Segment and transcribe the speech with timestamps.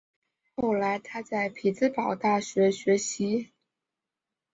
[0.55, 3.51] 后来他在匹兹堡大学学习。